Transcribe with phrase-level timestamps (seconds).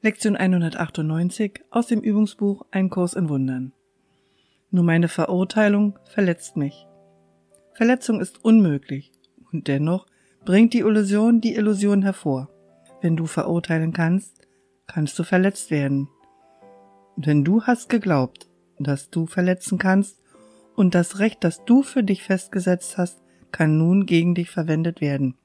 [0.00, 3.72] Lektion 198 aus dem Übungsbuch Ein Kurs in Wundern.
[4.70, 6.86] Nur meine Verurteilung verletzt mich.
[7.74, 9.10] Verletzung ist unmöglich
[9.50, 10.06] und dennoch
[10.44, 12.48] bringt die Illusion die Illusion hervor.
[13.00, 14.46] Wenn du verurteilen kannst,
[14.86, 16.08] kannst du verletzt werden.
[17.16, 20.22] Denn du hast geglaubt, dass du verletzen kannst
[20.76, 25.36] und das Recht, das du für dich festgesetzt hast, kann nun gegen dich verwendet werden,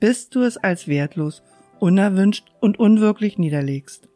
[0.00, 1.42] bis du es als wertlos
[1.82, 4.08] unerwünscht und unwirklich niederlegst.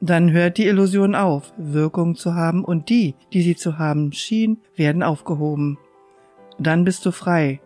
[0.00, 4.58] Dann hört die Illusion auf, Wirkung zu haben, und die, die sie zu haben schien,
[4.76, 5.78] werden aufgehoben.
[6.58, 7.60] Dann bist du frei,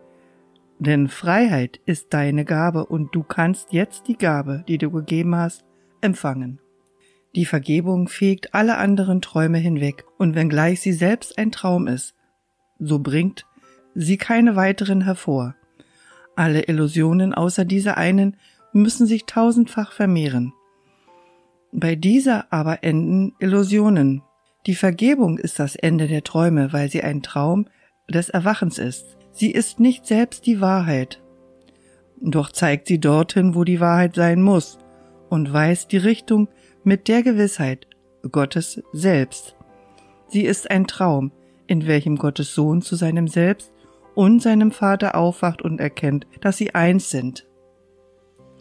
[0.79, 5.63] denn Freiheit ist deine Gabe, und du kannst jetzt die Gabe, die du gegeben hast,
[6.01, 6.59] empfangen.
[7.35, 12.15] Die Vergebung fegt alle anderen Träume hinweg, und wenngleich sie selbst ein Traum ist,
[12.79, 13.45] so bringt
[13.93, 15.55] sie keine weiteren hervor.
[16.35, 18.37] Alle Illusionen außer dieser einen
[18.73, 20.53] müssen sich tausendfach vermehren.
[21.71, 24.23] Bei dieser aber enden Illusionen.
[24.65, 27.67] Die Vergebung ist das Ende der Träume, weil sie ein Traum
[28.09, 29.17] des Erwachens ist.
[29.31, 31.21] Sie ist nicht selbst die Wahrheit.
[32.21, 34.79] Doch zeigt sie dorthin, wo die Wahrheit sein muss
[35.29, 36.49] und weist die Richtung
[36.83, 37.87] mit der Gewissheit
[38.31, 39.55] Gottes selbst.
[40.27, 41.31] Sie ist ein Traum,
[41.67, 43.71] in welchem Gottes Sohn zu seinem Selbst
[44.15, 47.48] und seinem Vater aufwacht und erkennt, dass sie eins sind.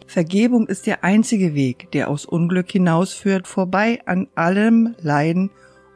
[0.08, 5.50] Vergebung ist der einzige Weg, der aus Unglück hinausführt, vorbei an allem Leiden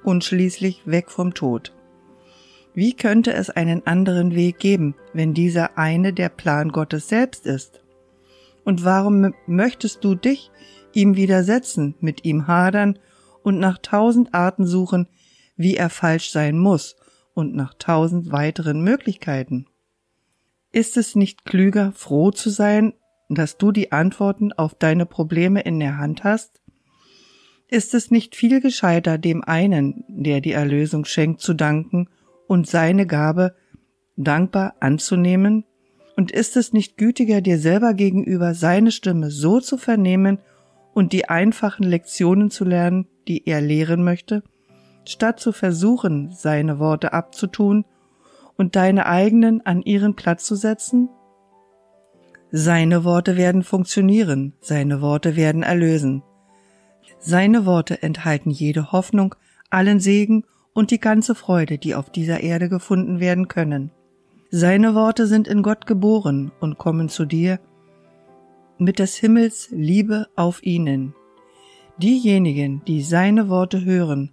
[0.04, 1.72] und schließlich weg vom Tod.
[2.74, 7.82] Wie könnte es einen anderen Weg geben, wenn dieser eine der Plan Gottes selbst ist?
[8.64, 10.50] Und warum möchtest du dich
[10.92, 12.98] ihm widersetzen, mit ihm hadern
[13.42, 15.08] und nach tausend Arten suchen,
[15.56, 16.96] wie er falsch sein muss
[17.32, 19.64] und nach tausend weiteren Möglichkeiten?
[20.70, 22.92] Ist es nicht klüger, froh zu sein
[23.34, 26.60] dass du die Antworten auf deine Probleme in der Hand hast?
[27.68, 32.08] Ist es nicht viel gescheiter, dem einen, der die Erlösung schenkt, zu danken
[32.46, 33.54] und seine Gabe
[34.16, 35.64] dankbar anzunehmen?
[36.16, 40.38] Und ist es nicht gütiger, dir selber gegenüber seine Stimme so zu vernehmen
[40.92, 44.42] und die einfachen Lektionen zu lernen, die er lehren möchte,
[45.06, 47.86] statt zu versuchen, seine Worte abzutun
[48.56, 51.08] und deine eigenen an ihren Platz zu setzen?
[52.54, 56.22] Seine Worte werden funktionieren, seine Worte werden erlösen.
[57.18, 59.34] Seine Worte enthalten jede Hoffnung,
[59.70, 63.90] allen Segen und die ganze Freude, die auf dieser Erde gefunden werden können.
[64.50, 67.58] Seine Worte sind in Gott geboren und kommen zu dir
[68.76, 71.14] mit des Himmels Liebe auf ihnen.
[71.96, 74.30] Diejenigen, die seine Worte hören,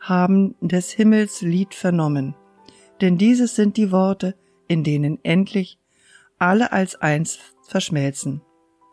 [0.00, 2.34] haben des Himmels Lied vernommen,
[3.00, 4.34] denn dieses sind die Worte,
[4.66, 5.78] in denen endlich
[6.38, 8.42] alle als eins verschmelzen.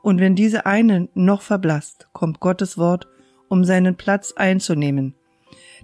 [0.04, 3.08] Und wenn diese eine noch verblasst, kommt Gottes Wort,
[3.50, 5.16] um seinen Platz einzunehmen,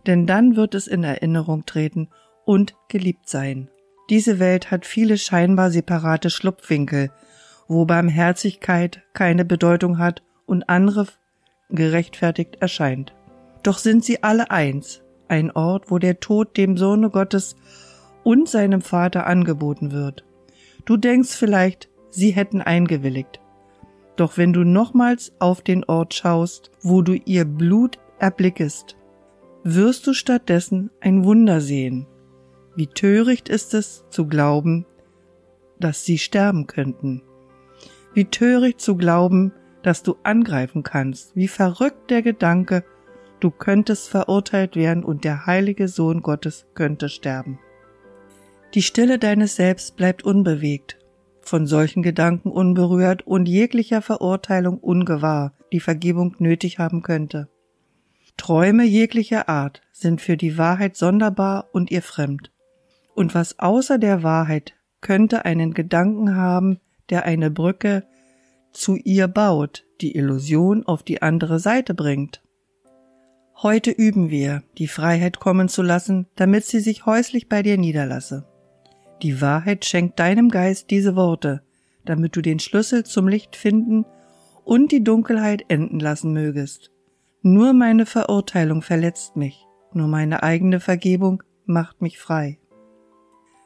[0.05, 2.09] denn dann wird es in Erinnerung treten
[2.45, 3.69] und geliebt sein.
[4.09, 7.11] Diese Welt hat viele scheinbar separate Schlupfwinkel,
[7.67, 11.07] wo Barmherzigkeit keine Bedeutung hat und andere
[11.69, 13.13] gerechtfertigt erscheint.
[13.63, 17.57] Doch sind sie alle eins, ein Ort, wo der Tod dem Sohne Gottes
[18.23, 20.26] und seinem Vater angeboten wird.
[20.87, 23.41] Du denkst vielleicht, sie hätten eingewilligt.
[24.15, 28.95] Doch wenn du nochmals auf den Ort schaust, wo du ihr Blut erblickest,
[29.65, 32.07] wirst du stattdessen ein Wunder sehen.
[32.77, 34.85] Wie töricht ist es zu glauben,
[35.77, 37.21] dass sie sterben könnten.
[38.13, 39.51] Wie töricht zu glauben,
[39.83, 41.35] dass du angreifen kannst.
[41.35, 42.85] Wie verrückt der Gedanke,
[43.41, 47.59] du könntest verurteilt werden und der heilige Sohn Gottes könnte sterben.
[48.73, 50.97] Die Stille deines Selbst bleibt unbewegt,
[51.41, 57.47] von solchen Gedanken unberührt und jeglicher Verurteilung ungewahr, die Vergebung nötig haben könnte.
[58.35, 62.51] Träume jeglicher Art sind für die Wahrheit sonderbar und ihr fremd.
[63.15, 66.79] Und was außer der Wahrheit könnte einen Gedanken haben,
[67.09, 68.03] der eine Brücke
[68.73, 72.43] zu ihr baut, die Illusion auf die andere Seite bringt.
[73.63, 78.45] Heute üben wir, die Freiheit kommen zu lassen, damit sie sich häuslich bei dir niederlasse.
[79.21, 81.63] Die Wahrheit schenkt deinem Geist diese Worte,
[82.05, 84.05] damit du den Schlüssel zum Licht finden
[84.63, 86.91] und die Dunkelheit enden lassen mögest.
[87.41, 92.59] Nur meine Verurteilung verletzt mich, nur meine eigene Vergebung macht mich frei.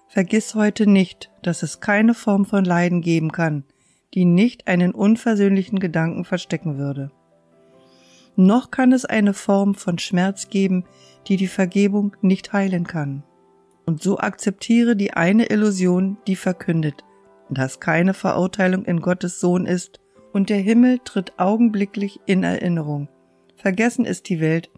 [0.08, 3.64] Vergiss heute nicht, dass es keine Form von Leiden geben kann,
[4.14, 7.12] die nicht einen unversöhnlichen Gedanken verstecken würde.
[8.36, 10.86] Noch kann es eine Form von Schmerz geben,
[11.28, 13.24] die die Vergebung nicht heilen kann.
[13.86, 17.04] Und so akzeptiere die eine Illusion, die verkündet,
[17.50, 20.00] dass keine Verurteilung in Gottes Sohn ist
[20.34, 23.10] und der Himmel tritt augenblicklich in Erinnerung.
[23.56, 24.72] Vergessen ist die Welt,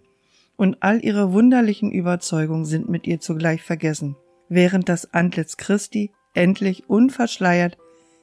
[0.55, 4.15] und all ihre wunderlichen Überzeugungen sind mit ihr zugleich vergessen,
[4.49, 7.77] während das Antlitz Christi endlich unverschleiert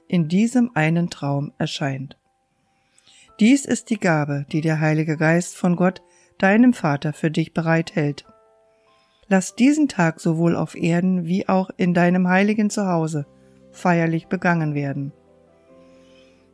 [0.09, 2.17] in diesem einen Traum erscheint.
[3.39, 6.03] Dies ist die Gabe, die der Heilige Geist von Gott,
[6.39, 8.27] deinem Vater, für dich bereithält.
[9.33, 13.27] Lass diesen Tag sowohl auf Erden wie auch in deinem heiligen Zuhause
[13.71, 15.13] feierlich begangen werden.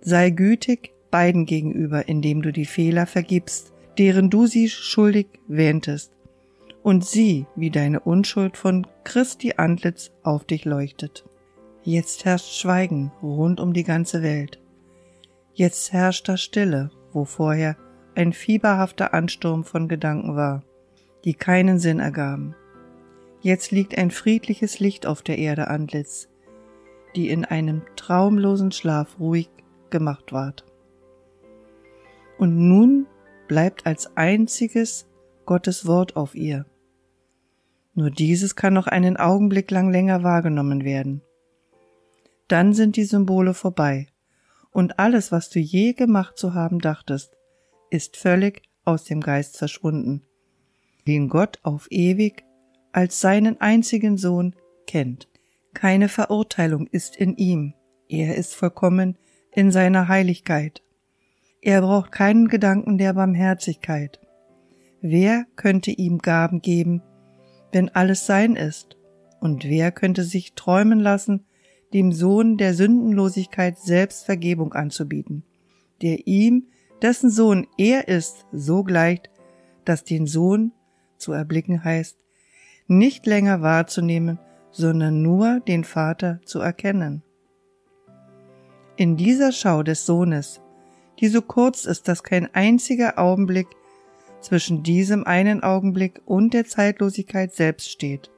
[0.03, 6.13] Sei gütig beiden gegenüber, indem du die Fehler vergibst, deren du sie schuldig wähntest,
[6.83, 11.25] und sieh, wie deine Unschuld von Christi Antlitz auf dich leuchtet.
[11.83, 14.61] Jetzt herrscht Schweigen rund um die ganze Welt.
[15.55, 17.79] Jetzt herrscht da Stille, wo vorher
[18.15, 20.63] ein fieberhafter Ansturm von Gedanken war,
[21.25, 22.55] die keinen Sinn ergaben.
[23.47, 26.27] Jetzt liegt ein friedliches Licht auf der Erde Antlitz,
[27.15, 29.49] die in einem traumlosen Schlaf ruhig
[29.89, 30.65] gemacht ward.
[32.39, 33.07] Und nun
[33.47, 35.07] bleibt als einziges
[35.45, 36.67] Gottes Wort auf ihr.
[37.95, 41.23] Nur dieses kann noch einen Augenblick lang länger wahrgenommen werden.
[42.49, 44.09] Dann sind die Symbole vorbei,
[44.73, 47.37] und alles, was du je gemacht zu haben dachtest,
[47.91, 50.25] ist völlig aus dem Geist verschwunden,
[51.07, 52.43] den Gott auf ewig
[52.97, 54.55] als seinen einzigen Sohn
[54.87, 55.29] kennt.
[55.75, 57.75] Keine Verurteilung ist in ihm,
[58.09, 59.19] er ist vollkommen
[59.53, 60.83] in seiner Heiligkeit.
[61.61, 64.19] Er braucht keinen Gedanken der Barmherzigkeit.
[65.03, 67.03] Wer könnte ihm Gaben geben,
[67.71, 68.97] wenn alles sein ist?
[69.43, 71.45] Und wer könnte sich träumen lassen,
[71.93, 75.45] dem Sohn der Sündenlosigkeit selbst Vergebung anzubieten,
[76.01, 76.69] der ihm,
[77.03, 79.29] dessen Sohn er ist, so gleicht,
[79.85, 80.73] dass den Sohn
[81.19, 82.26] zu erblicken heißt,
[82.87, 84.39] nicht länger wahrzunehmen,
[84.71, 87.23] sondern nur den Vater zu erkennen.
[88.97, 90.61] In dieser Schau des Sohnes
[91.21, 93.69] die so kurz ist, dass kein einziger Augenblick
[94.41, 98.31] zwischen diesem einen Augenblick und der Zeitlosigkeit selbst steht.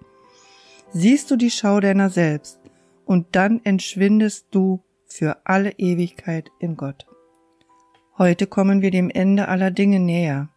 [0.92, 2.60] Siehst du die Schau deiner selbst,
[3.04, 7.06] und dann entschwindest du für alle Ewigkeit in Gott.
[8.18, 10.50] Heute kommen wir dem Ende aller Dinge näher,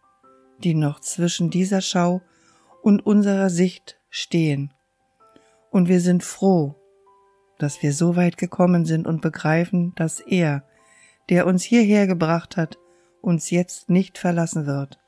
[0.62, 2.20] die noch zwischen dieser Schau
[2.82, 4.72] und unserer Sicht stehen.
[5.70, 6.74] Und wir sind froh,
[7.58, 10.64] dass wir so weit gekommen sind und begreifen, dass er,
[11.30, 12.78] der uns hierher gebracht hat,
[13.20, 14.98] uns jetzt nicht verlassen wird.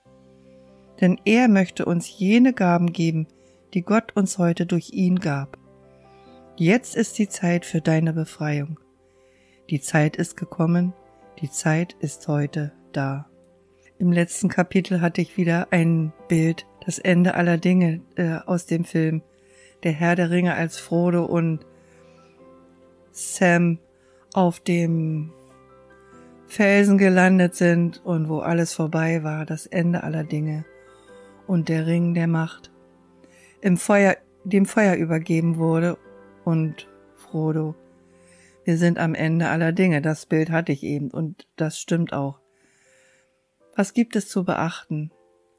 [1.00, 3.26] Denn er möchte uns jene Gaben geben,
[3.74, 5.58] die Gott uns heute durch ihn gab.
[6.56, 8.78] Jetzt ist die Zeit für deine Befreiung.
[9.68, 10.92] Die Zeit ist gekommen,
[11.40, 13.28] die Zeit ist heute da.
[13.98, 18.84] Im letzten Kapitel hatte ich wieder ein Bild, das Ende aller Dinge äh, aus dem
[18.84, 19.22] Film.
[19.84, 21.64] Der Herr der Ringe als Frodo und
[23.12, 23.78] Sam
[24.32, 25.32] auf dem
[26.46, 30.64] Felsen gelandet sind und wo alles vorbei war, das Ende aller Dinge
[31.46, 32.72] und der Ring der Macht
[33.60, 35.96] im Feuer, dem Feuer übergeben wurde
[36.44, 37.74] und Frodo.
[38.64, 40.02] Wir sind am Ende aller Dinge.
[40.02, 42.43] Das Bild hatte ich eben und das stimmt auch.
[43.76, 45.10] Was gibt es zu beachten?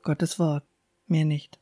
[0.01, 0.63] Gottes Wort,
[1.05, 1.59] mir nicht.